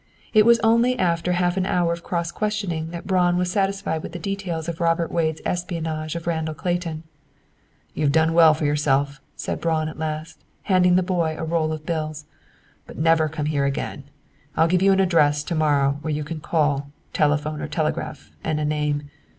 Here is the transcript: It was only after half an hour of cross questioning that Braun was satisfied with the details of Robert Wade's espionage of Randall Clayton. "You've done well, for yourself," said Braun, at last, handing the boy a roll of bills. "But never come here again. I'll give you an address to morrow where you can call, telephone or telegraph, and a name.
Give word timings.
It 0.33 0.47
was 0.47 0.57
only 0.63 0.97
after 0.97 1.33
half 1.33 1.57
an 1.57 1.65
hour 1.67 1.93
of 1.93 2.01
cross 2.01 2.31
questioning 2.31 2.89
that 2.89 3.05
Braun 3.05 3.37
was 3.37 3.51
satisfied 3.51 4.01
with 4.01 4.13
the 4.13 4.17
details 4.17 4.67
of 4.67 4.81
Robert 4.81 5.11
Wade's 5.11 5.41
espionage 5.45 6.15
of 6.15 6.25
Randall 6.25 6.55
Clayton. 6.55 7.03
"You've 7.93 8.11
done 8.11 8.33
well, 8.33 8.55
for 8.55 8.65
yourself," 8.65 9.21
said 9.35 9.61
Braun, 9.61 9.87
at 9.87 9.99
last, 9.99 10.43
handing 10.63 10.95
the 10.95 11.03
boy 11.03 11.35
a 11.37 11.43
roll 11.43 11.71
of 11.71 11.85
bills. 11.85 12.25
"But 12.87 12.97
never 12.97 13.29
come 13.29 13.45
here 13.45 13.65
again. 13.65 14.05
I'll 14.57 14.67
give 14.67 14.81
you 14.81 14.91
an 14.91 14.99
address 14.99 15.43
to 15.43 15.53
morrow 15.53 15.99
where 16.01 16.09
you 16.11 16.23
can 16.23 16.39
call, 16.39 16.89
telephone 17.13 17.61
or 17.61 17.67
telegraph, 17.67 18.31
and 18.43 18.59
a 18.59 18.65
name. 18.65 19.11